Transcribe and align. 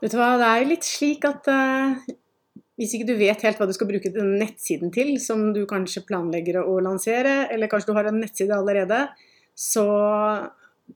Vet 0.00 0.14
du 0.14 0.16
hva, 0.16 0.34
det 0.40 0.48
er 0.48 0.62
jo 0.62 0.70
litt 0.70 0.86
slik 0.88 1.26
at 1.28 1.48
uh, 1.52 1.98
hvis 2.80 2.94
ikke 2.96 3.10
du 3.10 3.18
vet 3.20 3.42
helt 3.44 3.58
hva 3.60 3.68
du 3.68 3.74
skal 3.76 3.90
bruke 3.90 4.12
den 4.14 4.38
nettsiden 4.40 4.92
til, 4.94 5.12
som 5.20 5.50
du 5.52 5.66
kanskje 5.68 6.06
planlegger 6.08 6.62
å 6.62 6.78
lansere, 6.80 7.44
eller 7.52 7.68
kanskje 7.68 7.92
du 7.92 7.98
har 7.98 8.08
en 8.08 8.20
nettside 8.22 8.56
allerede, 8.56 9.02
så 9.52 9.84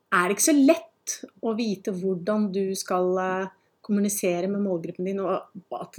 er 0.09 0.25
det 0.25 0.37
ikke 0.37 0.46
så 0.46 0.56
lett 0.56 1.19
å 1.45 1.53
vite 1.59 1.93
hvordan 1.93 2.48
du 2.54 2.62
skal 2.80 3.11
uh, 3.21 3.53
kommunisere 3.84 4.48
med 4.48 4.64
målgruppen 4.64 5.11
din, 5.11 5.21
og, 5.21 5.50
at, 5.77 5.98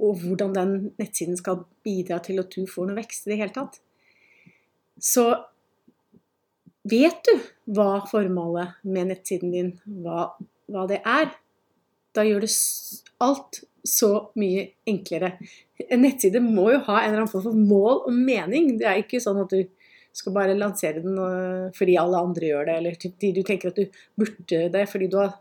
og, 0.00 0.24
hvordan 0.24 0.56
den 0.56 0.72
nettsiden 0.98 1.38
skal 1.38 1.62
bidra 1.86 2.18
til 2.24 2.42
at 2.42 2.50
du 2.50 2.66
får 2.66 2.88
noe 2.88 2.98
vekst 2.98 3.28
i 3.28 3.32
det 3.32 3.38
hele 3.44 3.54
tatt. 3.54 3.78
Så 4.98 5.28
vet 6.90 7.22
du 7.28 7.46
hva 7.76 8.02
formålet 8.10 8.80
med 8.82 9.12
nettsiden 9.12 9.54
din 9.54 9.70
hva, 10.02 10.32
hva 10.66 10.88
det 10.90 10.98
er, 11.06 11.30
da 12.16 12.24
gjør 12.26 12.44
det 12.44 12.52
alt 13.24 13.60
så 13.86 14.10
mye 14.38 14.66
enklere. 14.88 15.34
En 15.88 16.02
nettside 16.04 16.42
må 16.44 16.68
jo 16.74 16.80
ha 16.88 17.00
en 17.00 17.10
eller 17.10 17.22
annen 17.22 17.32
form 17.32 17.46
for 17.46 17.56
mål 17.56 18.02
og 18.10 18.16
mening. 18.16 18.74
Det 18.80 18.88
er 18.88 19.00
ikke 19.00 19.22
sånn 19.22 19.40
at 19.42 19.54
du 19.54 19.62
skal 20.16 20.34
bare 20.34 20.58
lansere 20.58 21.02
den 21.04 21.16
fordi 21.76 21.94
alle 22.00 22.20
andre 22.20 22.50
gjør 22.50 22.66
det, 22.66 22.76
eller 22.80 22.98
fordi 22.98 23.30
du 23.36 23.42
tenker 23.46 23.70
at 23.70 23.78
du 23.78 24.00
burde 24.18 24.64
det 24.74 24.84
fordi 24.90 25.08
du 25.10 25.16
har, 25.20 25.36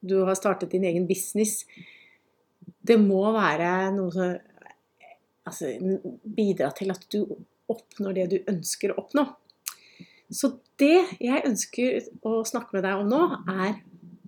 du 0.00 0.20
har 0.28 0.38
startet 0.38 0.72
din 0.72 0.86
egen 0.88 1.08
business. 1.10 1.64
Det 2.84 2.96
må 3.00 3.24
være 3.34 3.70
noe 3.96 4.14
som 4.14 4.36
altså, 5.44 5.72
bidra 6.24 6.70
til 6.76 6.94
at 6.94 7.08
du 7.12 7.24
oppnår 7.70 8.16
det 8.16 8.28
du 8.32 8.38
ønsker 8.52 8.92
å 8.92 9.00
oppnå. 9.04 9.26
Så 10.32 10.54
det 10.80 11.18
jeg 11.22 11.44
ønsker 11.46 12.06
å 12.26 12.40
snakke 12.48 12.76
med 12.76 12.86
deg 12.86 13.02
om 13.02 13.10
nå, 13.10 13.22
er 13.50 13.80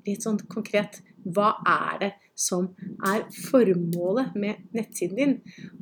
litt 0.06 0.24
sånn 0.24 0.38
konkret 0.50 1.00
hva 1.34 1.56
er 1.66 1.98
det 2.02 2.10
som 2.38 2.68
er 3.06 3.24
formålet 3.48 4.34
med 4.38 4.66
nettsiden 4.76 5.18
din? 5.18 5.36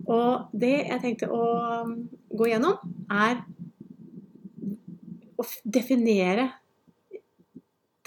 Og 0.08 0.52
det 0.56 0.74
jeg 0.86 1.00
tenkte 1.02 1.30
å 1.32 1.44
um, 1.84 1.96
gå 2.32 2.48
gjennom, 2.50 2.78
er 3.12 3.42
å 5.34 5.46
definere 5.64 6.48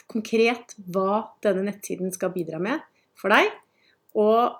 konkret 0.07 0.77
hva 0.87 1.25
denne 1.43 1.67
nettsiden 1.67 2.13
skal 2.15 2.33
bidra 2.33 2.61
med 2.63 2.81
for 3.19 3.33
deg. 3.33 3.51
Og, 4.17 4.57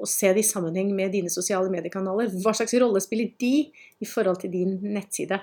og 0.00 0.08
se 0.08 0.32
det 0.32 0.42
i 0.42 0.48
sammenheng 0.48 0.90
med 0.96 1.12
dine 1.14 1.30
sosiale 1.32 1.70
mediekanaler. 1.72 2.32
Hva 2.42 2.54
slags 2.56 2.74
rolle 2.80 3.02
spiller 3.04 3.30
de 3.40 3.54
i 4.00 4.08
forhold 4.08 4.40
til 4.42 4.54
din 4.54 4.78
nettside? 4.96 5.38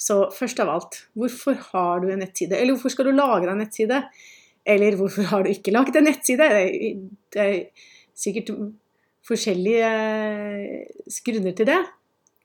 Så 0.00 0.16
først 0.32 0.60
av 0.62 0.70
alt, 0.72 1.00
hvorfor 1.18 1.56
har 1.72 2.02
du 2.02 2.10
en 2.10 2.22
nettside? 2.22 2.56
Eller 2.56 2.74
hvorfor 2.74 2.94
skal 2.94 3.10
du 3.10 3.16
lage 3.16 3.44
deg 3.44 3.54
en 3.54 3.62
nettside? 3.64 4.02
Eller 4.70 4.96
hvorfor 4.98 5.26
har 5.30 5.42
du 5.42 5.50
ikke 5.50 5.74
laget 5.74 5.98
en 5.98 6.06
nettside? 6.06 6.46
Det 7.32 7.42
er 7.42 7.56
sikkert 8.14 8.52
forskjellige 9.26 9.88
eh, 9.88 11.22
grunner 11.26 11.56
til 11.56 11.68
det. 11.70 11.80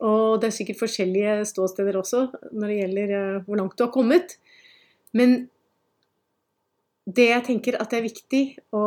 Og 0.06 0.42
det 0.42 0.50
er 0.50 0.56
sikkert 0.58 0.82
forskjellige 0.82 1.36
ståsteder 1.48 1.98
også 2.00 2.26
når 2.52 2.72
det 2.72 2.80
gjelder 2.80 3.14
eh, 3.20 3.44
hvor 3.46 3.60
langt 3.62 3.78
du 3.78 3.86
har 3.86 3.94
kommet. 3.94 4.38
Men 5.16 5.46
det 7.06 7.30
jeg 7.30 7.46
tenker 7.46 7.78
at 7.80 7.92
det 7.92 8.00
er 8.00 8.08
viktig 8.08 8.42
å, 8.74 8.82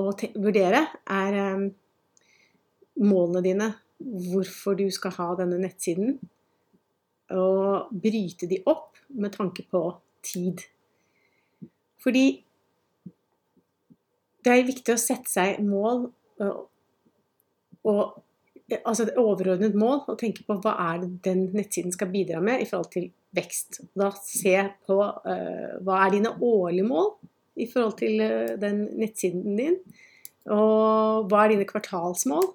å 0.00 0.04
vurdere, 0.40 0.80
er 1.04 1.36
um, 1.52 1.68
målene 3.04 3.44
dine. 3.44 3.68
Hvorfor 3.98 4.78
du 4.78 4.86
skal 4.94 5.14
ha 5.18 5.28
denne 5.40 5.58
nettsiden. 5.60 6.16
Og 7.34 7.92
bryte 7.92 8.48
de 8.48 8.62
opp 8.70 8.96
med 9.20 9.34
tanke 9.36 9.66
på 9.68 9.82
tid. 10.24 10.64
Fordi 12.02 12.26
det 14.46 14.54
er 14.54 14.68
viktig 14.68 14.94
å 14.94 15.00
sette 15.00 15.30
seg 15.30 15.60
mål, 15.66 16.06
og, 17.88 18.18
altså 18.78 19.06
et 19.06 19.18
overordnet 19.20 19.76
mål, 19.78 20.04
og 20.06 20.18
tenke 20.20 20.44
på 20.46 20.58
hva 20.62 20.74
er 20.90 21.02
det 21.02 21.10
den 21.26 21.46
nettsiden 21.56 21.94
skal 21.94 22.12
bidra 22.12 22.42
med 22.44 22.62
i 22.62 22.68
forhold 22.68 22.92
til 22.94 23.08
vekst. 23.36 23.82
Da 23.98 24.10
se 24.22 24.54
på 24.88 24.98
uh, 24.98 25.72
hva 25.84 26.04
er 26.04 26.14
dine 26.16 26.34
årlige 26.34 26.86
mål 26.88 27.10
i 27.58 27.66
forhold 27.70 27.98
til 28.00 28.22
uh, 28.22 28.54
den 28.60 28.86
nettsiden 29.00 29.58
din. 29.58 29.80
Og 30.48 31.28
hva 31.28 31.44
er 31.44 31.54
dine 31.54 31.68
kvartalsmål? 31.68 32.46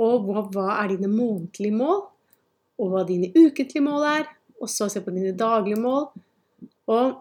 Og 0.00 0.26
hva, 0.26 0.44
hva 0.52 0.66
er 0.82 0.92
dine 0.92 1.10
månedlige 1.10 1.76
mål? 1.76 2.04
Og 2.80 2.92
hva 2.92 3.04
dine 3.08 3.30
ukentlige 3.32 3.84
mål 3.84 4.06
er. 4.10 4.28
Og 4.60 4.68
så 4.68 4.90
se 4.92 5.00
på 5.04 5.14
dine 5.14 5.32
daglige 5.36 5.80
mål. 5.80 6.10
Og 6.90 7.20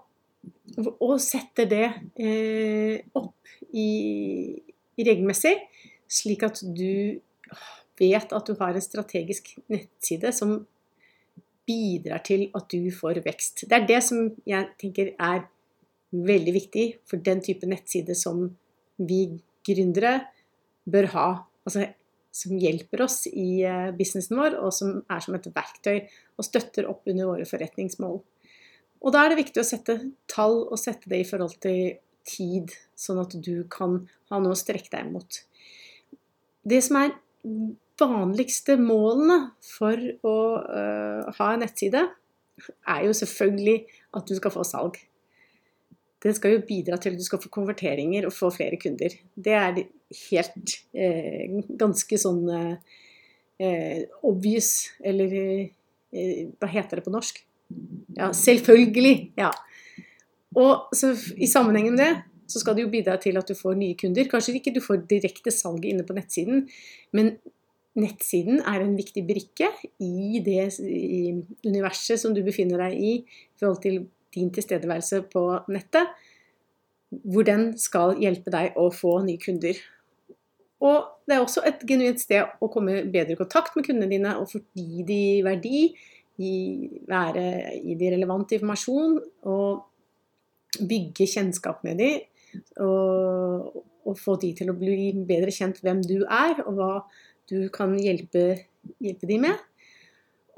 og 0.78 1.18
sette 1.24 1.66
det 1.70 1.86
eh, 2.20 3.00
opp 3.18 3.52
i, 3.74 3.90
i 5.00 5.06
regelmessig, 5.06 5.56
slik 6.10 6.46
at 6.48 6.62
du 6.64 7.20
vet 8.00 8.34
at 8.36 8.48
du 8.48 8.56
har 8.60 8.76
en 8.76 8.84
strategisk 8.84 9.54
nettside 9.72 10.32
som 10.36 10.60
bidrar 11.70 12.24
til 12.26 12.48
at 12.58 12.68
du 12.72 12.90
får 12.94 13.22
vekst. 13.26 13.66
Det 13.70 13.78
er 13.78 13.88
det 13.90 14.02
som 14.06 14.30
jeg 14.50 14.72
tenker 14.82 15.14
er 15.16 15.46
veldig 16.10 16.56
viktig 16.56 16.86
for 17.10 17.22
den 17.22 17.44
type 17.46 17.68
nettside 17.70 18.16
som 18.18 18.48
vi 18.98 19.22
gründere 19.68 20.20
bør 20.90 21.12
ha. 21.14 21.28
Altså 21.68 21.92
som 22.40 22.58
hjelper 22.62 23.04
oss 23.04 23.24
i 23.28 23.62
eh, 23.66 23.90
businessen 23.98 24.38
vår, 24.38 24.58
og 24.62 24.74
som 24.74 25.00
er 25.10 25.24
som 25.24 25.36
et 25.38 25.48
verktøy 25.54 25.98
og 26.38 26.46
støtter 26.46 26.88
opp 26.90 27.08
under 27.10 27.30
våre 27.32 27.48
forretningsmål. 27.50 28.20
Og 29.00 29.14
da 29.16 29.24
er 29.24 29.32
det 29.32 29.42
viktig 29.42 29.62
å 29.62 29.68
sette 29.68 29.96
tall 30.32 30.64
og 30.68 30.80
sette 30.80 31.12
det 31.12 31.22
i 31.24 31.28
forhold 31.28 31.56
til 31.64 32.00
tid, 32.28 32.74
sånn 33.00 33.22
at 33.24 33.36
du 33.40 33.64
kan 33.72 34.02
ha 34.30 34.40
noe 34.42 34.56
å 34.56 34.60
strekke 34.60 34.92
deg 34.92 35.12
mot. 35.14 35.40
Det 36.68 36.82
som 36.84 37.00
er 37.00 37.16
vanligste 38.00 38.76
målene 38.80 39.40
for 39.66 40.00
å 40.28 40.38
uh, 40.60 41.30
ha 41.40 41.54
en 41.54 41.64
nettside, 41.64 42.04
er 42.60 43.06
jo 43.08 43.16
selvfølgelig 43.16 43.78
at 44.20 44.28
du 44.28 44.36
skal 44.36 44.54
få 44.54 44.66
salg. 44.68 45.00
Den 46.24 46.36
skal 46.36 46.58
jo 46.58 46.66
bidra 46.68 47.00
til 47.00 47.16
at 47.16 47.20
du 47.20 47.24
skal 47.24 47.40
få 47.40 47.52
konverteringer 47.54 48.28
og 48.28 48.36
få 48.36 48.50
flere 48.52 48.80
kunder. 48.82 49.14
Det 49.36 49.56
er 49.56 49.78
helt 50.30 50.74
eh, 50.92 51.62
ganske 51.80 52.20
sånn 52.20 52.42
eh, 52.52 54.02
obvious, 54.28 54.90
eller 55.00 55.36
eh, 55.40 56.50
hva 56.60 56.72
heter 56.74 57.00
det 57.00 57.06
på 57.08 57.14
norsk? 57.14 57.40
Ja, 58.18 58.32
selvfølgelig. 58.34 59.32
Ja. 59.38 59.52
Og 60.58 60.96
så, 60.96 61.14
i 61.38 61.48
sammenheng 61.48 61.92
med 61.92 62.02
det 62.02 62.12
så 62.50 62.62
skal 62.62 62.76
det 62.76 62.88
jo 62.88 62.92
bidra 62.94 63.18
til 63.22 63.38
at 63.38 63.50
du 63.50 63.54
får 63.54 63.78
nye 63.78 63.98
kunder. 64.00 64.26
Kanskje 64.30 64.56
ikke 64.58 64.74
du 64.74 64.82
får 64.82 65.04
direkte 65.10 65.54
salget 65.54 65.92
inne 65.92 66.06
på 66.06 66.16
nettsiden, 66.18 66.64
men 67.14 67.36
nettsiden 68.00 68.64
er 68.66 68.82
en 68.82 68.96
viktig 68.98 69.26
brikke 69.28 69.70
i 70.02 70.42
det 70.46 70.72
i 70.82 71.36
universet 71.66 72.22
som 72.22 72.34
du 72.34 72.42
befinner 72.46 72.82
deg 72.88 72.98
i 72.98 73.14
i 73.22 73.60
forhold 73.60 73.82
til 73.84 74.02
din 74.34 74.52
tilstedeværelse 74.54 75.24
på 75.34 75.44
nettet, 75.74 76.10
hvor 77.10 77.46
den 77.46 77.72
skal 77.82 78.18
hjelpe 78.22 78.54
deg 78.54 78.78
å 78.78 78.90
få 78.94 79.20
nye 79.26 79.42
kunder. 79.42 79.78
Og 80.86 81.10
det 81.28 81.36
er 81.36 81.44
også 81.44 81.64
et 81.68 81.82
genuint 81.88 82.22
sted 82.22 82.62
å 82.62 82.70
komme 82.72 83.02
bedre 83.12 83.36
i 83.36 83.40
kontakt 83.40 83.76
med 83.76 83.86
kundene 83.88 84.12
dine 84.12 84.38
og 84.40 84.52
få 84.54 84.62
de 84.78 85.24
verdi 85.46 85.90
gi, 86.40 86.90
være, 87.10 87.46
gi 87.84 87.96
de 88.00 88.12
relevant 88.16 88.56
informasjon 88.56 89.18
og 89.52 90.80
bygge 90.80 91.28
kjennskap 91.28 91.84
med 91.88 92.00
de. 92.00 92.12
Og, 92.82 93.84
og, 94.06 94.14
få 94.18 94.38
de 94.42 94.54
til 94.58 94.72
å 94.72 94.78
bli 94.78 95.12
bedre 95.28 95.54
kjent 95.54 95.82
hvem 95.84 96.02
du 96.06 96.24
er, 96.24 96.64
og 96.66 96.80
hva 96.80 96.94
du 97.50 97.68
kan 97.74 97.94
hjelpe, 98.00 98.46
hjelpe 99.02 99.30
de 99.30 99.40
med. 99.44 99.66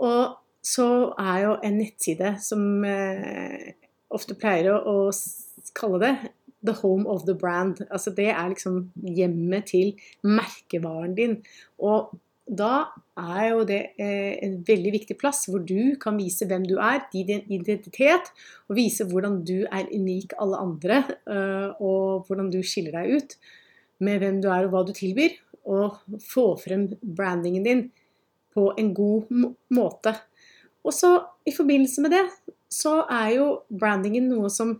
Og 0.01 0.37
så 0.61 0.87
er 1.19 1.37
jo 1.45 1.55
en 1.65 1.79
nettside 1.81 2.35
som 2.43 2.85
eh, 2.85 3.73
ofte 4.13 4.37
pleier 4.37 4.71
å, 4.77 5.09
kalle 5.77 5.99
det 6.01 6.13
the 6.65 6.73
home 6.81 7.07
of 7.09 7.25
the 7.25 7.35
brand. 7.37 7.81
Altså 7.89 8.13
det 8.13 8.29
er 8.29 8.51
liksom 8.51 8.91
hjemmet 9.17 9.71
til 9.71 9.95
merkevaren 10.23 11.15
din. 11.17 11.39
Og 11.81 12.11
da 12.51 12.91
er 13.15 13.45
jo 13.53 13.63
det 13.67 13.79
eh, 14.01 14.35
en 14.43 14.57
veldig 14.67 14.91
viktig 14.97 15.15
plass 15.19 15.45
hvor 15.47 15.63
du 15.63 15.95
kan 16.01 16.17
vise 16.19 16.45
hvem 16.47 16.65
du 16.67 16.75
er, 16.83 17.05
din 17.13 17.45
identitet, 17.47 18.31
og 18.67 18.75
vise 18.75 19.07
hvordan 19.07 19.39
du 19.47 19.61
er 19.63 19.87
unik 19.87 20.35
alle 20.41 20.59
andre, 20.59 20.99
eh, 21.31 21.69
og 21.79 22.27
hvordan 22.27 22.51
du 22.51 22.59
skiller 22.59 22.97
deg 22.99 23.15
ut 23.15 23.37
med 24.03 24.19
hvem 24.19 24.41
du 24.43 24.49
er 24.51 24.67
og 24.67 24.75
hva 24.75 24.83
du 24.87 24.91
tilbyr, 24.97 25.37
og 25.71 26.01
få 26.25 26.51
frem 26.59 26.89
brandingen 26.99 27.65
din 27.67 27.83
på 28.51 28.71
en 28.75 28.91
god 28.97 29.31
måte. 29.71 30.15
Og 30.83 30.95
så 30.95 31.13
i 31.47 31.53
forbindelse 31.55 32.03
med 32.03 32.17
det, 32.17 32.25
så 32.71 33.03
er 33.07 33.35
jo 33.37 33.47
brandingen 33.71 34.27
noe 34.31 34.51
som 34.51 34.75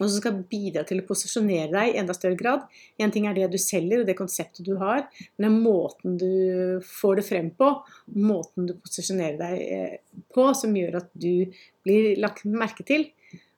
og 0.00 0.08
som 0.08 0.16
skal 0.16 0.40
bidra 0.50 0.82
til 0.86 1.00
å 1.00 1.06
posisjonere 1.06 1.70
deg 1.70 1.92
i 1.92 1.98
enda 2.00 2.16
større 2.16 2.38
grad. 2.38 2.64
Én 2.98 3.12
ting 3.14 3.28
er 3.30 3.36
det 3.36 3.46
du 3.52 3.58
selger 3.62 4.02
og 4.02 4.08
det 4.08 4.16
konseptet 4.18 4.66
du 4.66 4.74
har, 4.80 5.06
men 5.36 5.46
det 5.46 5.50
er 5.50 5.68
måten 5.68 6.18
du 6.18 6.82
får 6.88 7.20
det 7.20 7.26
frem 7.28 7.50
på, 7.54 7.70
måten 8.18 8.68
du 8.70 8.74
posisjonerer 8.82 9.38
deg 9.38 9.62
eh, 9.62 9.96
på, 10.34 10.48
som 10.58 10.74
gjør 10.74 10.98
at 11.02 11.10
du 11.14 11.46
blir 11.86 12.14
lagt 12.22 12.46
merke 12.48 12.86
til. 12.86 13.06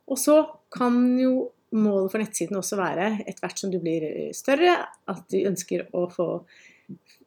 Og 0.06 0.20
så 0.20 0.42
kan 0.76 1.16
jo 1.18 1.48
målet 1.76 2.12
for 2.12 2.22
nettsiden 2.22 2.60
også 2.60 2.78
være, 2.78 3.10
etter 3.24 3.42
hvert 3.42 3.60
som 3.60 3.72
du 3.72 3.80
blir 3.82 4.06
større, 4.36 4.78
at 5.08 5.24
du 5.32 5.40
ønsker 5.48 5.88
å 5.96 6.06
få 6.12 6.28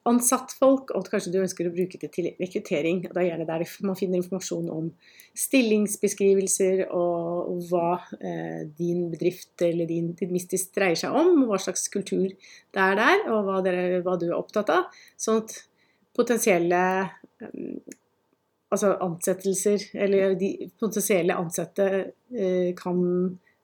ansatt 0.10 0.54
folk, 0.58 0.94
og 0.96 1.08
kanskje 1.12 1.34
du 1.34 1.40
ønsker 1.42 1.68
å 1.68 1.74
bruke 1.74 2.00
det 2.02 2.10
til 2.16 2.30
rekruttering. 2.40 3.04
og 3.10 3.16
Da 3.18 3.24
er 3.26 3.42
det 3.42 3.48
der 3.50 3.66
man 3.86 3.98
finner 4.00 4.20
informasjon 4.20 4.70
om 4.74 4.90
stillingsbeskrivelser 5.38 6.86
og, 6.88 7.60
hva 7.70 8.00
eh, 8.18 8.64
din 8.78 9.10
bedrift 9.12 9.62
eller 9.66 9.90
din, 9.90 10.14
business 10.20 10.70
dreier 10.76 10.98
seg 11.00 11.16
om, 11.16 11.44
hva 11.50 11.60
slags 11.62 11.88
kultur 11.92 12.30
det 12.30 12.84
er 12.86 12.98
der, 13.00 13.26
og 13.30 13.48
hva, 13.48 13.60
dere, 13.66 14.02
hva 14.06 14.16
du 14.20 14.30
er 14.30 14.38
opptatt 14.40 14.72
av. 14.74 15.02
Sånn 15.20 15.44
at 15.44 15.56
potensielle 16.18 16.82
eh, 17.44 17.98
altså 18.70 18.96
ansettelser, 19.04 19.90
eller 19.98 20.36
de 20.40 20.54
potensielle 20.80 21.38
ansatte 21.38 21.90
eh, 22.34 22.72
kan 22.78 23.00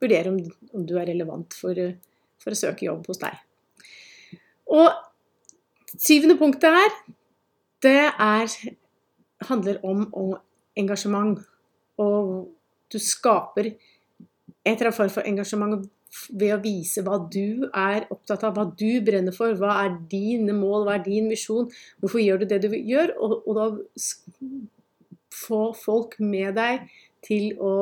vurdere 0.01 0.31
om, 0.33 0.39
om, 0.73 0.85
du 0.85 0.97
er 0.99 1.09
relevant 1.13 1.55
for, 1.55 1.79
for 2.41 2.53
å 2.53 2.59
søke 2.59 2.87
jobb 2.89 3.07
hos 3.09 3.21
deg. 3.21 3.37
Og 4.75 4.89
Syvende 6.01 6.37
punktet 6.39 6.75
her, 6.75 6.95
det 7.85 8.01
er, 8.11 8.55
handler 9.47 9.81
om, 9.85 10.05
engasjement. 10.75 11.39
Og 12.01 12.49
du 12.91 12.97
skaper 12.99 13.69
et 13.69 13.77
eller 14.65 14.89
annet 14.89 14.97
form 14.97 15.11
for 15.13 15.27
engasjement 15.27 15.85
ved 16.31 16.53
å 16.55 16.61
vise 16.63 17.03
hva 17.03 17.17
du 17.31 17.67
er 17.69 18.05
opptatt 18.13 18.43
av, 18.47 18.55
hva 18.55 18.65
du 18.79 19.01
brenner 19.05 19.35
for, 19.35 19.55
hva 19.59 19.77
er 19.83 19.97
dine 20.11 20.55
mål, 20.55 20.85
hva 20.87 20.97
er 20.97 21.03
din 21.05 21.27
misjon, 21.31 21.67
hvorfor 21.99 22.23
gjør 22.23 22.43
du 22.43 22.47
det 22.51 22.61
du 22.63 22.69
gjør, 22.75 23.15
og, 23.19 23.35
og 23.45 23.59
da 23.59 23.67
få 25.35 25.61
folk 25.75 26.15
med 26.23 26.55
deg 26.57 26.85
til 27.25 27.55
å, 27.59 27.73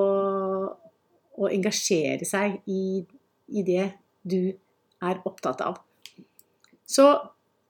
å 1.37 1.51
engasjere 1.51 2.25
seg 2.27 2.59
i, 2.69 3.03
i 3.53 3.65
det 3.65 3.91
du 4.23 4.53
er 5.03 5.21
opptatt 5.27 5.61
av. 5.65 5.81
Så 6.87 7.05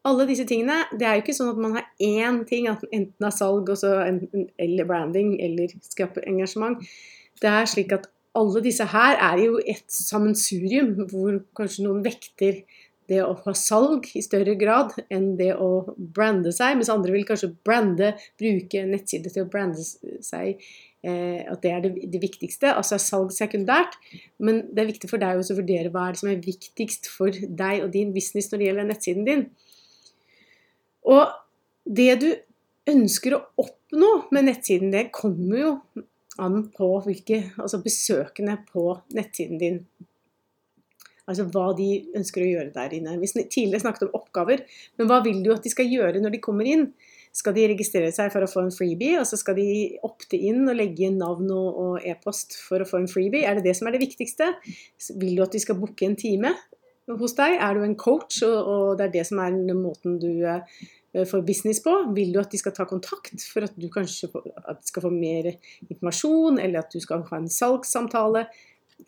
alle 0.04 0.28
disse 0.28 0.46
tingene 0.50 0.84
Det 0.92 1.08
er 1.08 1.18
jo 1.18 1.24
ikke 1.24 1.36
sånn 1.38 1.54
at 1.54 1.60
man 1.64 1.78
har 1.78 1.90
én 2.04 2.42
ting, 2.50 2.68
enten 2.68 3.28
er 3.28 3.36
salg 3.36 3.70
enten, 3.72 4.50
eller 4.60 4.90
branding 4.90 5.36
eller 5.42 5.74
skaper 5.86 6.28
engasjement. 6.30 6.84
Det 7.42 7.50
er 7.50 7.70
slik 7.70 7.94
at 7.96 8.10
alle 8.38 8.64
disse 8.66 8.86
her 8.90 9.20
er 9.22 9.44
jo 9.44 9.60
et 9.60 9.86
sammensurium 9.94 10.96
hvor 11.12 11.38
kanskje 11.58 11.86
noen 11.86 12.02
vekter 12.06 12.64
det 13.12 13.20
å 13.22 13.34
ha 13.44 13.54
salg 13.58 14.08
i 14.16 14.24
større 14.24 14.56
grad 14.60 14.94
enn 15.12 15.34
det 15.40 15.52
å 15.60 15.94
brande 15.98 16.54
seg, 16.56 16.78
mens 16.80 16.92
andre 16.92 17.14
vil 17.14 17.28
kanskje 17.28 17.52
brande, 17.66 18.14
bruke 18.40 18.86
nettsider 18.88 19.34
til 19.34 19.46
å 19.46 19.52
brande 19.52 19.84
seg. 20.24 20.64
Eh, 21.04 21.42
at 21.52 21.60
det 21.66 21.72
er 21.74 21.82
det, 21.84 21.92
det, 22.14 22.22
viktigste. 22.24 22.72
Altså 22.72 22.96
er 22.96 23.04
salg 23.04 23.34
sekundært, 23.36 23.98
men 24.40 24.64
det 24.72 24.86
er 24.86 24.92
viktig 24.94 25.10
for 25.12 25.20
deg 25.20 25.36
å 25.42 25.58
vurdere 25.60 25.92
hva 25.92 26.08
er 26.08 26.16
det 26.16 26.22
som 26.22 26.32
er 26.32 26.46
viktigst 26.46 27.12
for 27.12 27.36
deg 27.44 27.84
og 27.84 27.92
din 27.92 28.16
business 28.16 28.48
når 28.52 28.62
det 28.62 28.70
gjelder 28.70 28.90
nettsiden 28.90 29.28
din. 29.28 29.46
Og 31.10 31.32
det 31.84 32.12
du 32.22 32.30
ønsker 32.90 33.36
å 33.38 33.44
oppnå 33.64 34.12
med 34.36 34.50
nettsiden, 34.50 34.92
det 34.94 35.12
kommer 35.16 35.60
jo 35.60 35.72
an 36.42 36.64
på 36.74 36.90
hvilke 37.06 37.44
altså 37.62 37.80
besøkende 37.84 38.58
på 38.72 38.90
nettsiden 39.14 39.62
din. 39.62 39.80
Altså 41.30 41.46
hva 41.48 41.70
de 41.78 41.88
ønsker 42.18 42.44
å 42.44 42.50
gjøre 42.50 42.74
der 42.76 42.96
inne. 42.98 43.16
Vi 43.22 43.30
tidligere 43.32 43.86
snakket 43.86 44.10
om 44.10 44.18
oppgaver, 44.20 44.66
men 45.00 45.08
hva 45.08 45.22
vil 45.24 45.40
du 45.46 45.54
at 45.54 45.64
de 45.64 45.72
skal 45.72 45.88
gjøre 45.92 46.20
når 46.24 46.36
de 46.36 46.44
kommer 46.44 46.68
inn? 46.68 46.90
Skal 47.34 47.56
de 47.56 47.64
registrere 47.72 48.12
seg 48.14 48.30
for 48.34 48.46
å 48.46 48.50
få 48.50 48.62
en 48.62 48.74
freebie, 48.74 49.16
og 49.18 49.26
så 49.26 49.40
skal 49.40 49.56
de 49.58 49.68
opte 50.06 50.38
inn 50.38 50.68
og 50.68 50.76
legge 50.78 51.08
inn 51.08 51.16
navn 51.22 51.48
og 51.56 52.04
e-post 52.06 52.60
for 52.62 52.84
å 52.84 52.90
få 52.90 53.00
en 53.02 53.10
freebie? 53.10 53.48
Er 53.48 53.58
det 53.58 53.66
det 53.70 53.78
som 53.80 53.90
er 53.90 53.96
det 53.96 54.04
viktigste? 54.04 54.52
Vil 55.18 55.40
du 55.40 55.42
at 55.46 55.56
de 55.56 55.64
skal 55.64 55.80
booke 55.80 56.06
en 56.06 56.20
time? 56.20 56.54
Hos 57.12 57.36
deg? 57.38 57.58
Er 57.60 57.78
du 57.78 57.86
en 57.86 57.98
coach, 58.00 58.42
og, 58.46 58.98
det 59.00 59.08
er 59.08 59.16
det 59.18 59.26
som 59.30 59.42
er 59.44 59.58
måten 59.76 60.18
du 60.22 60.46
eh, 60.48 60.64
får 61.30 61.44
business 61.48 61.82
på? 61.84 61.96
Vil 62.16 62.34
du 62.34 62.40
at 62.42 62.54
de 62.54 62.62
skal 62.62 62.76
ta 62.76 62.88
kontakt 62.90 63.46
for 63.50 63.68
at 63.68 63.76
du 63.80 63.90
kanskje 63.94 64.30
skal 64.32 65.06
få 65.06 65.12
mer 65.14 65.54
informasjon, 65.90 66.62
eller 66.64 66.84
at 66.84 66.94
du 66.94 67.02
skal 67.04 67.26
ha 67.30 67.42
en 67.42 67.52
salgssamtale? 67.52 68.48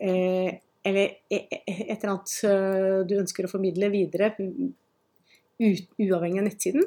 Eh, 0.00 0.52
eller 0.86 1.16
e, 1.30 1.38
e, 1.50 1.62
et 1.66 1.96
eller 1.96 2.12
annet 2.12 2.34
eh, 2.46 3.00
du 3.08 3.16
ønsker 3.18 3.46
å 3.46 3.50
formidle 3.50 3.90
videre 3.90 4.34
uavhengig 5.56 6.40
av 6.40 6.44
nettsiden. 6.44 6.84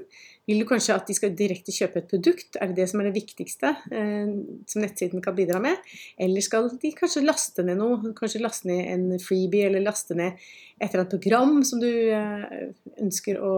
Vil 0.49 0.61
du 0.61 0.65
kanskje 0.69 0.95
at 0.97 1.09
de 1.09 1.15
skal 1.17 1.33
direkte 1.37 1.73
kjøpe 1.73 2.01
et 2.01 2.09
produkt? 2.09 2.57
Er 2.57 2.69
det 2.69 2.79
det 2.79 2.87
som 2.91 3.01
er 3.01 3.09
det 3.09 3.17
viktigste 3.17 3.71
eh, 3.93 4.31
som 4.69 4.83
nettsiden 4.83 5.23
kan 5.25 5.35
bidra 5.37 5.61
med? 5.61 5.77
Eller 6.21 6.45
skal 6.45 6.69
de 6.81 6.91
kanskje 6.97 7.25
laste 7.25 7.65
ned 7.65 7.79
noe? 7.81 8.13
Kanskje 8.17 8.41
laste 8.43 8.69
ned 8.69 8.81
en 8.93 9.05
freebie, 9.21 9.67
eller 9.69 9.85
laste 9.85 10.17
ned 10.17 10.37
et 10.79 10.87
eller 10.87 11.03
annet 11.03 11.13
program 11.15 11.59
som 11.67 11.81
du 11.81 11.89
eh, 11.89 12.69
ønsker 13.01 13.41
å 13.41 13.53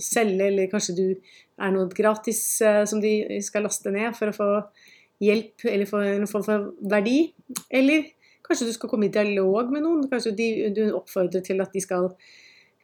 selge, 0.00 0.48
eller 0.48 0.72
kanskje 0.72 0.96
du 1.00 1.06
er 1.12 1.74
noe 1.74 1.88
gratis 1.92 2.42
eh, 2.64 2.84
som 2.88 3.02
de 3.02 3.42
skal 3.44 3.66
laste 3.68 3.92
ned 3.94 4.16
for 4.18 4.32
å 4.32 4.36
få 4.36 4.50
hjelp 5.22 5.68
eller 5.70 5.88
få 5.88 6.04
en 6.14 6.28
form 6.30 6.46
for 6.48 6.72
verdi? 6.92 7.26
Eller 7.72 8.08
kanskje 8.44 8.68
du 8.68 8.76
skal 8.76 8.92
komme 8.92 9.08
i 9.08 9.14
dialog 9.14 9.72
med 9.72 9.84
noen? 9.84 10.08
Kanskje 10.12 10.36
de, 10.36 10.48
du 10.76 10.84
oppfordrer 10.96 11.44
til 11.44 11.64
at 11.64 11.72
de 11.72 11.84
skal 11.84 12.10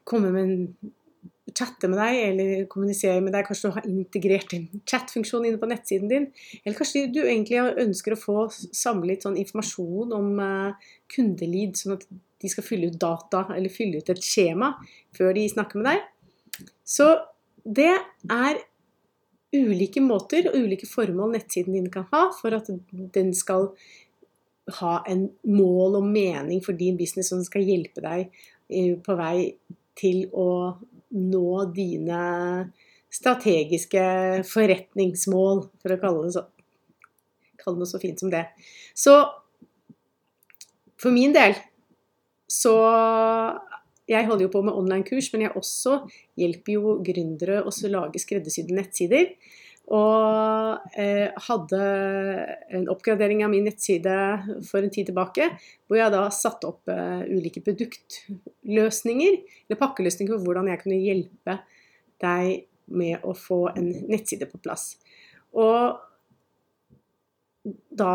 komme 0.08 0.32
med 0.32 0.44
en 0.44 0.92
chatte 1.56 1.88
med 1.90 1.98
deg 2.00 2.20
eller 2.26 2.64
kommunisere 2.70 3.22
med 3.24 3.34
deg. 3.34 3.46
Kanskje 3.46 3.68
du 3.70 3.76
har 3.76 3.88
integrert 3.88 4.54
en 4.56 4.66
chatfunksjon 4.88 5.46
inne 5.48 5.60
på 5.60 5.68
nettsiden 5.70 6.10
din. 6.10 6.28
Eller 6.62 6.76
kanskje 6.78 7.06
du 7.14 7.22
egentlig 7.24 7.60
ønsker 7.84 8.14
å 8.14 8.20
få 8.20 8.46
samlet 8.52 9.24
sånn 9.24 9.38
informasjon 9.40 10.14
om 10.16 10.32
uh, 10.42 10.90
kundelid, 11.14 11.76
sånn 11.78 11.96
at 11.98 12.06
de 12.38 12.50
skal 12.52 12.66
fylle 12.66 12.92
ut 12.92 13.00
data 13.00 13.46
eller 13.54 13.72
fylle 13.72 14.02
ut 14.02 14.10
et 14.12 14.22
skjema 14.22 14.72
før 15.16 15.34
de 15.36 15.46
snakker 15.50 15.80
med 15.80 15.90
deg. 15.90 16.66
Så 16.86 17.10
det 17.64 17.94
er 18.30 18.60
ulike 19.56 20.02
måter 20.04 20.50
og 20.50 20.58
ulike 20.60 20.86
formål 20.88 21.32
nettsiden 21.34 21.78
din 21.78 21.88
kan 21.92 22.06
ha 22.12 22.28
for 22.36 22.54
at 22.56 22.68
den 23.14 23.32
skal 23.36 23.70
ha 24.78 24.98
en 25.08 25.28
mål 25.48 25.96
og 26.02 26.06
mening 26.06 26.60
for 26.64 26.76
din 26.76 26.98
business 26.98 27.30
som 27.32 27.40
skal 27.44 27.64
hjelpe 27.64 28.04
deg 28.04 28.26
eh, 28.68 28.94
på 29.00 29.16
vei 29.16 29.48
til 29.98 30.26
å 30.36 30.76
nå 31.14 31.50
dine 31.74 32.22
strategiske 33.12 34.02
forretningsmål, 34.48 35.64
for 35.80 35.94
å 35.94 36.00
kalle 36.02 36.26
det, 36.26 36.34
så, 36.36 36.44
kalle 37.62 37.82
det 37.82 37.90
så 37.90 38.00
fint 38.02 38.20
som 38.20 38.32
det. 38.32 38.44
Så 38.96 39.16
for 40.98 41.14
min 41.14 41.34
del 41.36 41.56
så 42.48 42.74
Jeg 44.08 44.24
holder 44.24 44.46
jo 44.46 44.52
på 44.54 44.62
med 44.64 44.72
online-kurs, 44.72 45.26
men 45.34 45.42
jeg 45.44 45.52
også 45.58 45.98
hjelper 46.40 46.72
jo 46.78 46.94
gründere 47.04 47.58
å 47.60 47.72
lage 47.92 48.16
skreddersydde 48.22 48.72
nettsider. 48.72 49.34
Og 49.88 50.98
eh, 51.00 51.30
hadde 51.46 51.82
en 52.76 52.88
oppgradering 52.92 53.40
av 53.44 53.52
min 53.52 53.64
nettside 53.64 54.16
for 54.68 54.84
en 54.84 54.92
tid 54.92 55.08
tilbake, 55.08 55.46
hvor 55.88 55.96
jeg 55.96 56.12
da 56.12 56.26
satte 56.34 56.68
opp 56.68 56.90
eh, 56.92 57.22
ulike 57.30 57.62
produktløsninger, 57.64 59.38
eller 59.64 59.80
pakkeløsninger 59.80 60.34
for 60.34 60.44
hvordan 60.44 60.68
jeg 60.68 60.82
kunne 60.82 61.00
hjelpe 61.00 61.56
deg 62.20 62.66
med 62.98 63.24
å 63.24 63.32
få 63.36 63.62
en 63.72 63.88
nettside 64.10 64.48
på 64.50 64.60
plass. 64.60 64.90
Og 65.56 65.96
da 67.88 68.12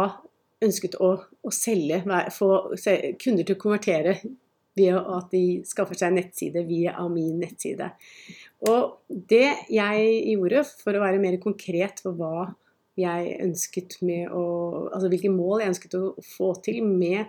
ønsket 0.64 0.96
å, 1.02 1.12
å 1.20 1.54
selge, 1.54 2.04
få 2.34 2.50
kunder 3.22 3.44
til 3.44 3.58
å 3.58 3.62
konvertere 3.62 4.16
ved 4.78 4.96
at 4.98 5.30
de 5.34 5.62
skaffer 5.68 5.98
seg 5.98 6.12
en 6.12 6.20
nettside 6.22 6.64
via 6.66 6.96
min 7.12 7.38
nettside. 7.42 7.92
Og 8.70 9.00
det 9.10 9.48
jeg 9.74 10.12
gjorde 10.34 10.64
for 10.80 10.96
å 10.96 11.04
være 11.04 11.22
mer 11.22 11.40
konkret 11.44 12.04
på 12.04 12.14
hva 12.16 12.52
jeg 13.00 13.38
ønsket 13.42 13.98
med 14.06 14.30
å 14.30 14.44
Altså 14.94 15.10
hvilke 15.10 15.32
mål 15.34 15.64
jeg 15.64 15.74
ønsket 15.74 15.96
å 15.98 16.04
få 16.28 16.52
til 16.66 16.84
med 16.86 17.24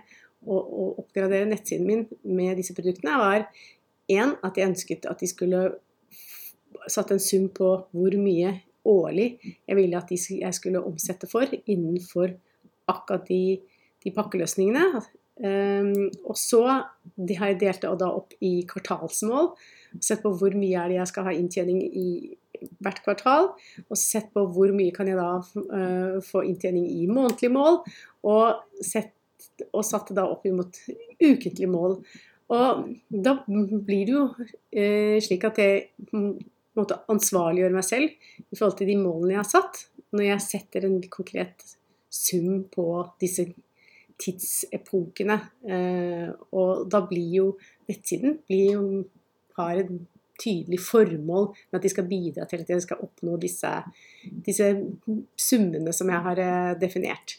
å, 0.45 0.55
å 0.55 0.83
oppgradere 1.01 1.49
nettsiden 1.49 1.87
min 1.87 2.03
med 2.37 2.59
disse 2.59 2.75
produktene, 2.77 3.17
var 3.17 3.47
én 4.11 4.35
at 4.45 4.59
jeg 4.59 4.69
ønsket 4.69 5.07
at 5.09 5.23
de 5.23 5.29
skulle 5.29 5.63
satt 6.91 7.11
en 7.15 7.21
sum 7.23 7.47
på 7.55 7.71
hvor 7.95 8.17
mye 8.21 8.51
årlig 8.85 9.29
jeg 9.41 9.77
ville 9.79 9.97
at 9.97 10.11
de, 10.11 10.19
jeg 10.43 10.57
skulle 10.57 10.83
omsette 10.85 11.29
for 11.29 11.49
innenfor 11.65 12.35
akkurat 12.91 13.25
de, 13.25 13.57
de 14.05 14.13
pakkeløsningene. 14.13 15.01
Um, 15.35 16.11
og 16.23 16.37
så 16.39 16.61
de 17.17 17.35
har 17.39 17.51
jeg 17.51 17.61
delt 17.65 17.83
det 17.83 18.07
opp 18.07 18.35
i 18.45 18.59
kvartalsmål. 18.69 19.55
Sett 20.03 20.23
på 20.23 20.31
hvor 20.35 20.55
mye 20.57 20.81
er 20.81 20.91
det 20.91 20.99
jeg 20.99 21.11
skal 21.11 21.27
ha 21.29 21.35
inntjening 21.35 21.81
i 21.85 22.07
hvert 22.83 23.01
kvartal. 23.05 23.51
Og 23.87 23.99
sett 23.99 24.31
på 24.35 24.45
hvor 24.55 24.73
mye 24.75 24.93
kan 24.95 25.09
jeg 25.09 25.19
da 25.19 25.31
uh, 25.41 26.17
få 26.25 26.45
inntjening 26.47 26.87
i 26.91 27.05
månedlig 27.11 27.51
mål. 27.55 27.81
Og, 28.27 28.79
sett, 28.83 29.13
og 29.71 29.83
satt 29.87 30.11
det 30.11 30.19
da 30.19 30.27
opp 30.31 30.47
imot 30.49 30.81
ukentlig 31.23 31.69
mål. 31.71 31.99
Og 32.55 32.83
da 33.09 33.39
blir 33.47 34.05
det 34.05 34.13
jo 34.13 34.25
uh, 34.35 35.17
slik 35.23 35.47
at 35.49 35.61
jeg 35.61 36.15
måtte 36.75 36.99
ansvarliggjøre 37.11 37.75
meg 37.75 37.87
selv 37.87 38.11
i 38.51 38.57
forhold 38.57 38.79
til 38.81 38.91
de 38.91 38.99
målene 38.99 39.37
jeg 39.37 39.43
har 39.43 39.51
satt. 39.51 39.85
Når 40.15 40.29
jeg 40.29 40.47
setter 40.47 40.87
en 40.87 40.99
konkret 41.11 41.63
sum 42.15 42.65
på 42.71 42.87
disse 43.19 43.49
tidsepokene. 44.21 45.37
Eh, 45.67 46.29
og 46.55 46.85
da 46.91 47.01
blir 47.07 47.31
jo 47.39 47.47
nettsiden 47.89 48.39
blir 48.47 48.71
jo, 48.71 48.83
har 49.59 49.79
et 49.81 49.91
tydelig 50.41 50.79
formål 50.83 51.49
med 51.53 51.79
at 51.79 51.85
de 51.85 51.91
skal 51.91 52.07
bidra 52.09 52.45
til 52.49 52.63
at 52.63 52.69
de 52.69 52.79
skal 52.83 53.01
oppnå 53.05 53.37
disse, 53.41 53.71
disse 54.45 54.69
summene 55.39 55.93
som 55.95 56.11
jeg 56.11 56.23
har 56.27 56.41
eh, 56.43 56.73
definert. 56.81 57.37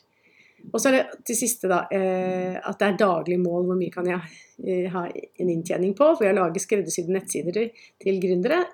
Og 0.72 0.80
så 0.80 0.90
er 0.90 0.96
det 0.96 1.26
til 1.28 1.38
siste 1.38 1.70
da, 1.70 1.84
eh, 1.94 2.56
at 2.56 2.80
det 2.80 2.88
er 2.88 3.00
daglig 3.04 3.38
mål. 3.42 3.68
Hvor 3.68 3.78
mye 3.78 3.92
kan 3.94 4.08
jeg 4.08 4.20
eh, 4.64 4.88
ha 4.92 5.04
en 5.12 5.52
inntjening 5.52 5.94
på? 5.98 6.08
For 6.16 6.26
jeg 6.26 6.38
lager 6.38 6.62
skreddersydde 6.62 7.14
nettsider 7.14 7.60
til 8.02 8.20
gründere 8.22 8.64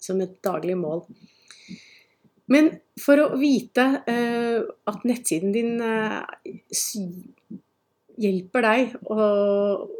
som 0.00 0.20
et 0.22 0.36
daglig 0.44 0.76
mål. 0.80 1.04
Men 2.50 2.72
for 2.98 3.20
å 3.22 3.38
vite 3.38 3.84
at 4.90 5.04
nettsiden 5.06 5.52
din 5.54 5.76
hjelper 8.18 8.66
deg 8.66 8.96
og, 9.04 9.99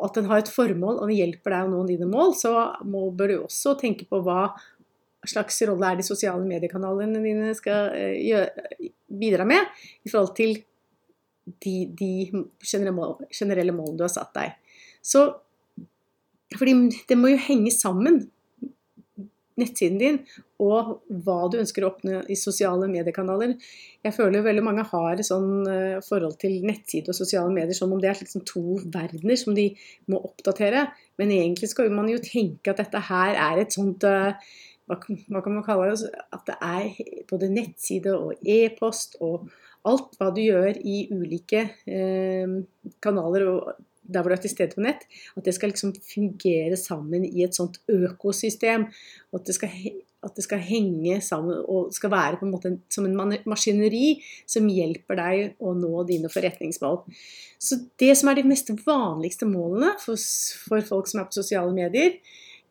at 0.00 0.16
den 0.16 0.28
har 0.30 0.40
et 0.40 0.50
formål 0.50 1.00
og 1.00 1.08
den 1.10 1.18
hjelper 1.18 1.54
deg 1.54 1.68
å 1.68 1.72
nå 1.72 1.84
dine 1.88 2.08
mål, 2.08 2.34
så 2.38 2.54
må, 2.88 3.08
bør 3.12 3.32
du 3.32 3.36
også 3.42 3.76
tenke 3.80 4.06
på 4.08 4.22
hva 4.24 4.48
slags 5.28 5.60
rolle 5.68 5.90
er 5.90 5.98
de 5.98 6.06
sosiale 6.06 6.40
mediekanalene 6.48 7.20
dine 7.20 7.52
skal 7.56 7.92
uh, 7.92 8.88
bidra 9.20 9.44
med 9.48 9.68
i 10.06 10.12
forhold 10.12 10.32
til 10.38 10.56
de, 11.60 11.74
de 11.92 12.10
generelle 12.64 13.74
målene 13.74 13.98
du 13.98 14.06
har 14.06 14.12
satt 14.12 14.32
deg. 14.36 14.56
Så 15.04 15.26
fordi 16.56 17.04
det 17.08 17.18
må 17.18 17.34
jo 17.34 17.42
henge 17.44 17.72
sammen 17.74 18.24
nettsiden 19.60 20.00
din 20.00 20.18
og 20.60 20.96
hva 21.24 21.36
du 21.50 21.58
ønsker 21.60 21.84
å 21.84 21.90
oppnå 21.92 22.22
i 22.32 22.36
sosiale 22.38 22.88
mediekanaler. 22.90 23.54
Jeg 24.04 24.16
føler 24.16 24.44
veldig 24.44 24.64
mange 24.66 24.86
har 24.90 25.20
et 25.20 25.28
sånn 25.28 25.68
eh, 25.70 26.00
forhold 26.06 26.38
til 26.42 26.58
nettside 26.66 27.12
og 27.12 27.16
sosiale 27.16 27.52
medier 27.54 27.76
som 27.76 27.92
om 27.94 28.00
det 28.02 28.10
er 28.10 28.20
liksom 28.20 28.44
to 28.48 28.64
verdener 28.92 29.40
som 29.40 29.56
de 29.56 29.70
må 30.10 30.20
oppdatere. 30.30 30.88
Men 31.20 31.32
egentlig 31.36 31.70
skal 31.72 31.92
man 31.94 32.10
jo 32.12 32.20
tenke 32.24 32.72
at 32.72 32.82
dette 32.82 33.04
her 33.10 33.38
er 33.50 33.62
et 33.62 33.76
sånt 33.76 34.04
eh, 34.08 34.50
hva 34.90 35.42
kan 35.44 35.54
man 35.54 35.62
kalle 35.62 35.92
det? 35.92 36.08
At 36.34 36.48
det 36.48 36.56
er 36.66 37.24
både 37.30 37.50
nettside 37.52 38.14
og 38.16 38.40
e-post 38.42 39.20
og 39.22 39.46
alt 39.88 40.16
hva 40.18 40.28
du 40.34 40.42
gjør 40.42 40.80
i 40.82 41.04
ulike 41.14 41.62
eh, 41.88 42.58
kanaler 43.02 43.46
og 43.48 43.70
der 44.10 44.22
hvor 44.22 44.32
du 44.32 44.36
er 44.36 44.44
til 44.44 44.52
stede 44.52 44.76
på 44.76 44.84
nett, 44.84 45.06
at 45.36 45.46
det 45.46 45.54
skal 45.56 45.72
liksom 45.72 45.94
fungere 46.04 46.78
sammen 46.80 47.26
i 47.26 47.44
et 47.46 47.56
sånt 47.56 47.80
økosystem. 47.90 48.88
Og 49.30 49.40
at 49.40 49.50
det 49.50 49.56
skal, 49.56 49.76
at 50.26 50.36
det 50.36 50.44
skal 50.44 50.60
henge 50.64 51.20
sammen 51.24 51.62
og 51.62 51.94
skal 51.96 52.12
være 52.12 52.40
på 52.40 52.46
en 52.46 52.52
måte 52.52 52.74
som 52.92 53.06
en 53.08 53.38
maskineri 53.48 54.18
som 54.48 54.68
hjelper 54.68 55.20
deg 55.20 55.62
å 55.64 55.72
nå 55.78 56.04
dine 56.08 56.30
forretningsmål. 56.32 57.02
Så 57.60 57.80
det 58.00 58.12
som 58.18 58.30
er 58.30 58.40
de 58.40 58.48
mest 58.48 58.72
vanligste 58.86 59.48
målene 59.48 59.94
for, 60.02 60.20
for 60.68 60.84
folk 60.84 61.10
som 61.10 61.22
er 61.22 61.30
på 61.30 61.40
sosiale 61.40 61.72
medier, 61.76 62.18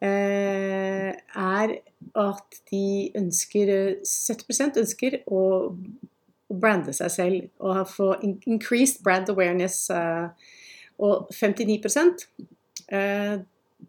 eh, 0.01 1.09
er 1.13 1.75
at 2.15 2.61
de 2.71 2.85
ønsker 3.17 3.73
70 4.05 4.79
ønsker 4.83 5.19
å, 5.25 5.41
å 6.49 6.61
brande 6.61 6.93
seg 6.95 7.13
selv 7.13 7.65
og 7.65 7.83
få 7.91 8.13
increased 8.23 9.03
brand 9.05 9.29
awareness. 9.33 9.87
Eh, 9.89 10.55
og 10.99 11.29
59 11.31 12.27
eh, 12.91 13.39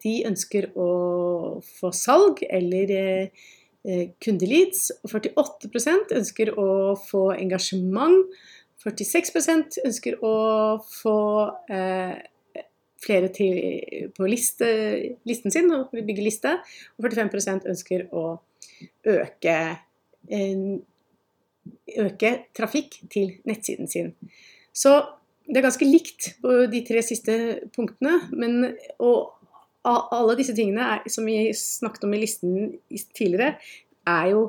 de 0.05 0.15
ønsker 0.29 0.71
å 0.79 0.91
få 1.67 1.91
salg 1.97 2.45
eller 2.47 2.93
eh, 2.95 4.07
kundeleads. 4.23 4.91
Og 5.03 5.17
48% 5.19 6.15
ønsker 6.21 6.53
å 6.55 6.69
få 7.09 7.31
engasjement. 7.35 8.23
46% 8.85 9.83
ønsker 9.85 10.21
å 10.25 10.35
få 10.87 11.19
eh, 11.73 12.15
flere 13.01 13.31
til 13.33 14.11
på 14.17 14.29
liste, 14.29 14.69
listen 15.29 15.53
sin 15.53 15.71
og 15.75 15.93
bygge 15.97 16.25
liste. 16.25 16.57
Og 16.97 17.11
45 17.11 17.69
ønsker 17.75 18.07
å 18.15 18.25
øke, 19.11 19.57
øke 22.07 22.35
trafikk 22.57 23.01
til 23.13 23.35
nettsiden 23.49 23.91
sin. 23.91 24.15
Så 24.73 24.95
det 25.51 25.59
er 25.59 25.67
ganske 25.67 25.89
likt 25.89 26.31
på 26.43 26.65
de 26.71 26.81
tre 26.87 27.03
siste 27.03 27.37
punktene. 27.75 28.21
Men, 28.31 28.73
og 29.03 29.37
alle 29.85 30.39
disse 30.39 30.55
tingene 30.57 30.87
er, 30.95 31.11
som 31.11 31.27
vi 31.27 31.51
snakket 31.57 32.07
om 32.07 32.15
i 32.15 32.23
listen 32.23 32.57
tidligere, 33.19 33.57
er 34.09 34.33
jo 34.33 34.45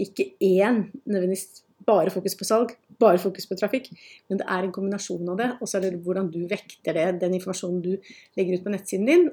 ikke 0.00 0.32
én 0.42 0.86
nødvendigvis 1.04 1.62
bare 1.86 2.12
fokus 2.12 2.36
på 2.38 2.46
salg, 2.48 2.74
bare 3.00 3.20
fokus 3.22 3.48
på 3.48 3.56
trafikk. 3.58 3.88
Men 4.30 4.40
det 4.40 4.46
er 4.46 4.66
en 4.66 4.74
kombinasjon 4.74 5.32
av 5.32 5.40
det. 5.40 5.48
Og 5.58 5.70
så 5.70 5.78
er 5.78 5.86
det 5.86 6.02
hvordan 6.04 6.30
du 6.32 6.40
vekter 6.50 6.96
det, 6.96 7.06
den 7.22 7.36
informasjonen 7.38 7.80
du 7.84 7.92
legger 8.38 8.56
ut 8.56 8.64
på 8.66 8.74
nettsiden 8.74 9.08
din, 9.08 9.26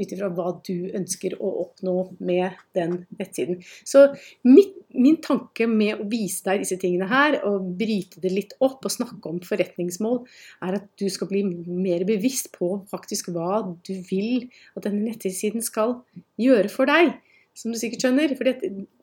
ut 0.00 0.14
ifra 0.14 0.30
hva 0.34 0.52
du 0.66 0.90
ønsker 0.96 1.36
å 1.38 1.52
oppnå 1.64 1.94
med 2.24 2.58
den 2.76 3.00
nettsiden. 3.18 3.60
Så 3.84 4.06
mitt, 4.48 4.76
min 4.90 5.20
tanke 5.22 5.68
med 5.70 6.00
å 6.00 6.08
vise 6.10 6.44
deg 6.46 6.64
disse 6.64 6.78
tingene 6.80 7.08
her, 7.10 7.38
og 7.46 7.72
bryte 7.78 8.22
det 8.22 8.34
litt 8.34 8.54
opp 8.64 8.86
og 8.86 8.94
snakke 8.94 9.30
om 9.30 9.40
forretningsmål, 9.46 10.22
er 10.66 10.80
at 10.80 10.88
du 11.00 11.06
skal 11.12 11.30
bli 11.30 11.44
mer 11.46 12.06
bevisst 12.08 12.52
på 12.56 12.72
faktisk 12.90 13.32
hva 13.34 13.62
du 13.86 13.94
vil 14.10 14.48
at 14.76 14.86
denne 14.86 15.10
nettsiden 15.10 15.64
skal 15.64 16.00
gjøre 16.40 16.70
for 16.72 16.90
deg 16.90 17.14
som 17.56 17.72
du 17.72 17.78
sikkert 17.78 18.04
skjønner. 18.04 18.34
For 18.38 18.50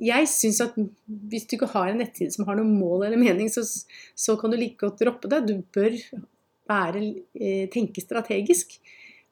jeg 0.08 0.32
syns 0.32 0.62
at 0.64 0.78
hvis 1.06 1.48
du 1.48 1.58
ikke 1.58 1.72
har 1.74 1.92
en 1.92 2.02
nettside 2.02 2.36
som 2.36 2.48
har 2.48 2.60
noe 2.60 2.70
mål 2.70 3.08
eller 3.08 3.22
mening, 3.22 3.52
så, 3.54 3.66
så 4.18 4.38
kan 4.40 4.54
du 4.54 4.60
like 4.60 4.80
godt 4.82 5.04
droppe 5.04 5.32
det. 5.32 5.44
Du 5.50 5.60
bør 5.76 5.98
være, 6.68 7.04
eh, 7.40 7.68
tenke 7.74 8.04
strategisk. 8.04 8.78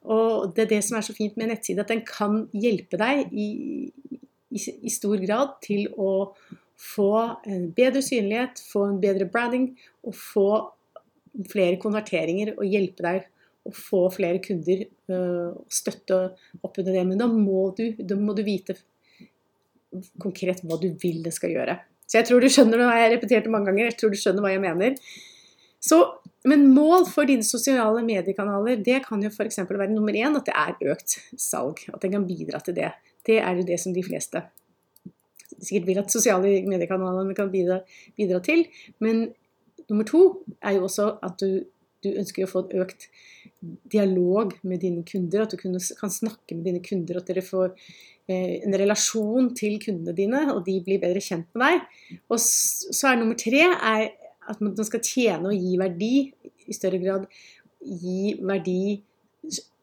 Og 0.05 0.53
det 0.55 0.65
er 0.65 0.73
det 0.75 0.83
som 0.85 0.99
er 0.99 1.05
så 1.07 1.15
fint 1.17 1.35
med 1.37 1.47
en 1.47 1.55
nettside, 1.55 1.81
at 1.81 1.91
den 1.91 2.03
kan 2.05 2.43
hjelpe 2.53 2.99
deg 3.01 3.33
i, 3.33 3.49
i, 4.53 4.59
i 4.59 4.93
stor 4.93 5.17
grad 5.23 5.57
til 5.65 5.87
å 5.97 6.35
få 6.75 7.11
en 7.49 7.69
bedre 7.75 8.03
synlighet, 8.05 8.59
få 8.69 8.83
en 8.91 8.99
bedre 9.01 9.27
branding 9.31 9.71
og 10.05 10.17
få 10.17 10.49
flere 11.51 11.79
konverteringer 11.81 12.53
og 12.55 12.67
hjelpe 12.69 13.05
deg 13.05 13.23
å 13.65 13.71
få 13.73 14.03
flere 14.13 14.41
kunder 14.43 14.83
og 14.85 15.55
uh, 15.57 15.63
støtte 15.73 16.19
opp 16.61 16.77
under 16.81 16.91
det. 16.93 17.05
Men 17.09 17.21
da 17.21 17.27
må 17.31 17.69
du, 17.77 17.87
da 17.97 18.17
må 18.19 18.35
du 18.37 18.43
vite 18.45 18.77
konkret 20.21 20.63
hva 20.63 20.79
du 20.81 20.89
vil 21.01 21.21
det 21.25 21.33
skal 21.35 21.53
gjøre. 21.55 21.77
Så 22.05 22.19
jeg 22.19 22.29
tror 22.29 22.43
du 22.43 22.49
skjønner 22.51 22.79
det, 22.81 22.89
jeg 22.89 23.05
har 23.05 23.15
repetert 23.15 23.47
det 23.47 23.53
mange 23.53 23.71
ganger, 23.71 23.89
jeg 23.89 23.97
tror 23.99 24.13
du 24.13 24.19
skjønner 24.21 24.45
hva 24.45 24.53
jeg 24.53 24.63
mener. 24.63 25.15
Så, 25.85 25.99
men 26.49 26.67
mål 26.73 27.07
for 27.09 27.29
dine 27.29 27.45
sosiale 27.45 28.01
mediekanaler, 28.05 28.81
det 28.85 29.03
kan 29.05 29.21
jo 29.21 29.31
f.eks. 29.31 29.61
være 29.69 29.91
nummer 29.93 30.17
én 30.17 30.37
at 30.37 30.47
det 30.47 30.55
er 30.57 30.93
økt 30.93 31.17
salg. 31.39 31.81
At 31.93 32.05
en 32.05 32.19
kan 32.19 32.27
bidra 32.29 32.61
til 32.65 32.77
det. 32.77 32.93
Det 33.25 33.39
er 33.41 33.57
jo 33.57 33.65
det 33.65 33.79
som 33.81 33.93
de 33.93 34.05
fleste 34.05 34.43
sikkert 35.61 35.87
vil 35.89 36.01
at 36.01 36.13
sosiale 36.13 36.51
mediekanalene 36.67 37.35
kan 37.37 37.51
bidra, 37.51 37.79
bidra 38.17 38.41
til. 38.43 38.65
Men 39.03 39.29
nummer 39.89 40.07
to 40.07 40.23
er 40.61 40.77
jo 40.77 40.85
også 40.87 41.11
at 41.25 41.39
du, 41.41 41.65
du 42.03 42.11
ønsker 42.13 42.45
å 42.45 42.51
få 42.51 42.65
økt 42.81 43.07
dialog 43.91 44.55
med 44.63 44.83
dine 44.83 45.05
kunder. 45.07 45.45
At 45.45 45.55
du 45.55 45.59
kan 45.61 46.11
snakke 46.11 46.57
med 46.57 46.65
dine 46.69 46.83
kunder, 46.85 47.21
at 47.21 47.31
dere 47.31 47.45
får 47.45 47.75
en 48.31 48.77
relasjon 48.81 49.51
til 49.57 49.77
kundene 49.83 50.15
dine, 50.17 50.41
og 50.53 50.63
de 50.65 50.79
blir 50.85 51.01
bedre 51.01 51.21
kjent 51.21 51.47
med 51.53 51.65
deg. 51.65 52.21
Og 52.33 52.39
så 52.41 53.11
er 53.11 53.19
nummer 53.19 53.37
tre 53.39 53.65
er 53.69 54.07
at 54.49 54.61
man 54.61 54.77
skal 54.85 55.03
tjene 55.05 55.51
og 55.51 55.57
gi 55.57 55.75
verdi 55.81 56.13
i 56.65 56.75
større 56.75 57.01
grad. 57.01 57.25
Gi 57.85 58.35
verdi, 58.41 58.97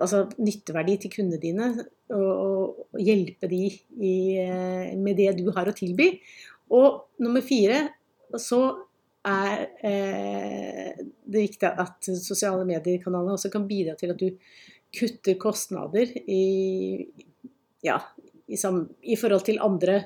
altså 0.03 0.25
nytteverdi 0.43 0.97
til 1.03 1.15
kundene 1.17 1.43
dine, 1.43 1.73
og, 2.13 2.89
hjelpe 3.01 3.49
de 3.49 3.65
i, 3.71 4.15
eh, 4.43 4.93
med 5.01 5.17
det 5.17 5.31
du 5.39 5.47
har 5.55 5.71
å 5.71 5.77
tilby. 5.77 6.11
Og 6.75 7.23
nummer 7.23 7.45
fire 7.45 7.87
så 8.41 8.63
er 9.29 9.67
eh, 9.87 10.99
det 10.99 11.45
viktig 11.47 11.71
at 11.71 12.11
sosiale 12.19 12.67
medier-kanalene 12.69 13.37
også 13.37 13.53
kan 13.53 13.69
bidra 13.69 13.95
til 13.99 14.13
at 14.13 14.21
du 14.21 14.29
kutter 14.93 15.39
kostnader 15.41 16.11
i, 16.29 17.07
ja, 17.87 18.01
i, 18.53 18.59
i 19.13 19.19
forhold 19.19 19.45
til 19.49 19.61
andre, 19.65 20.03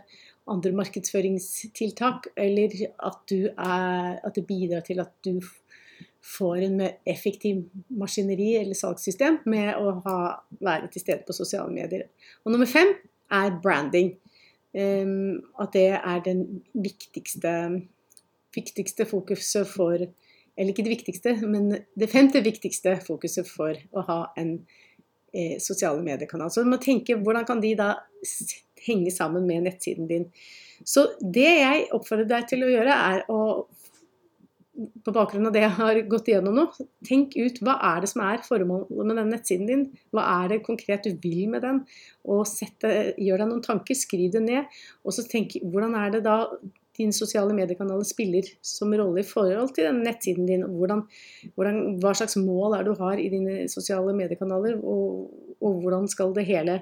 andre, 0.48 0.72
markedsføringstiltak, 0.80 2.30
eller 2.36 2.74
at, 2.86 3.32
er, 3.32 4.18
at, 4.22 4.34
det 4.34 4.46
bidrar 4.46 4.86
til 4.86 5.02
at 5.02 5.12
du 5.24 5.40
får 6.26 6.62
en 6.66 6.78
mer 6.80 6.96
effektiv 7.06 7.64
maskineri 7.88 8.56
eller 8.58 8.74
salgssystem 8.74 9.40
med 9.46 9.74
å 9.78 9.98
ha, 10.06 10.18
være 10.60 10.90
til 10.92 11.04
stede 11.04 11.26
på 11.26 11.36
sosiale 11.36 11.72
medier. 11.72 12.08
Og 12.44 12.54
nummer 12.54 12.70
fem 12.70 12.94
er 13.32 13.58
branding. 13.62 14.16
Um, 14.76 15.40
at 15.56 15.72
det 15.72 15.88
er 15.96 16.18
den 16.20 16.40
viktigste, 16.74 17.52
viktigste 18.52 19.06
fokuset 19.08 19.64
for 19.70 19.96
Eller 20.56 20.72
ikke 20.72 20.84
det 20.84 20.92
viktigste, 20.94 21.32
men 21.44 21.82
det 22.00 22.06
femte 22.08 22.40
viktigste 22.40 22.94
fokuset 23.04 23.44
for 23.48 23.76
å 23.92 24.04
ha 24.06 24.20
en 24.40 24.54
sosiale 25.62 26.02
mediekanal. 26.04 26.52
Så 26.52 26.64
du 26.64 26.70
må 26.70 26.80
tenke 26.82 27.18
hvordan 27.20 27.46
kan 27.48 27.62
de 27.62 27.74
da 27.78 27.94
henge 28.86 29.12
sammen 29.14 29.46
med 29.48 29.66
nettsiden 29.66 30.08
din. 30.10 30.28
Så 30.84 31.08
det 31.20 31.48
jeg 31.48 31.88
oppfordrer 31.96 32.28
deg 32.30 32.48
til 32.50 32.66
å 32.66 32.70
gjøre, 32.72 33.00
er 33.14 33.26
å 33.32 33.40
på 34.76 35.12
bakgrunn 35.14 35.48
av 35.48 35.54
det 35.54 35.62
jeg 35.62 35.74
har 35.78 35.98
gått 36.10 36.26
igjennom 36.28 36.56
nå, 36.56 36.64
tenk 37.06 37.36
ut 37.38 37.60
hva 37.64 37.78
er 37.94 38.02
det 38.04 38.10
som 38.10 38.22
er 38.26 38.42
formålet 38.44 39.08
med 39.08 39.16
den 39.16 39.30
nettsiden 39.32 39.70
din. 39.70 39.84
Hva 40.12 40.26
er 40.42 40.50
det 40.52 40.64
konkret 40.66 41.06
du 41.06 41.14
vil 41.22 41.46
med 41.52 41.64
den? 41.64 41.80
Og 42.28 42.42
sette, 42.50 42.90
Gjør 43.16 43.40
deg 43.42 43.50
noen 43.52 43.64
tanker, 43.64 43.96
skriv 43.96 44.34
det 44.34 44.42
ned. 44.44 44.76
Og 45.06 45.16
så 45.16 45.24
tenk 45.30 45.56
hvordan 45.62 45.96
er 45.96 46.18
det 46.18 46.26
da 46.26 46.42
dine 46.96 47.14
sosiale 47.14 47.54
mediekanaler 47.56 48.06
spiller 48.06 48.48
som 48.64 48.94
rolle 48.96 49.22
i 49.22 49.26
forhold 49.26 49.74
til 49.76 49.88
den 49.88 50.02
nettsiden 50.06 50.48
din. 50.48 50.64
Hvordan, 50.66 51.02
hvordan, 51.54 51.80
hva 52.02 52.14
slags 52.16 52.38
mål 52.40 52.78
er 52.78 52.86
du 52.86 52.94
har 52.98 53.20
i 53.20 53.28
dine 53.32 53.66
sosiale 53.72 54.14
mediekanaler, 54.16 54.78
og, 54.82 55.28
og, 55.60 55.82
hvordan 55.82 56.08
skal 56.12 56.34
det 56.36 56.46
hele 56.48 56.80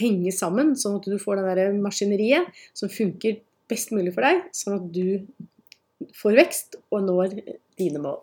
henge 0.00 0.32
sammen, 0.34 0.74
sånn 0.78 1.00
at 1.00 1.10
du 1.10 1.18
får 1.22 1.40
det 1.40 1.58
der 1.58 1.76
maskineriet 1.82 2.48
som 2.76 2.92
funker 2.92 3.40
best 3.70 3.92
mulig 3.94 4.14
for 4.14 4.26
deg, 4.26 4.46
sånn 4.54 4.78
at 4.78 4.88
du 4.94 6.12
får 6.16 6.38
vekst 6.42 6.80
og 6.92 7.06
når 7.08 7.40
dine 7.80 8.02
mål. 8.02 8.20